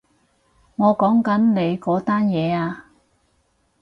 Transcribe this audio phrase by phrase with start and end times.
[0.77, 2.87] 我講緊你嗰單嘢啊